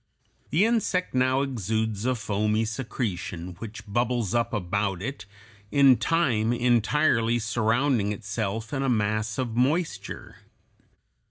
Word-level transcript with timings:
The 0.49 0.65
insect 0.65 1.13
now 1.13 1.43
exudes 1.43 2.07
a 2.07 2.15
foamy 2.15 2.65
secretion 2.65 3.51
which 3.59 3.85
bubbles 3.85 4.33
up 4.33 4.51
about 4.51 4.99
it, 4.99 5.27
in 5.71 5.97
time 5.97 6.51
entirely 6.51 7.37
surrounding 7.37 8.11
itself 8.11 8.73
in 8.73 8.81
a 8.81 8.89
mass 8.89 9.37
of 9.37 9.55
moisture. 9.55 10.37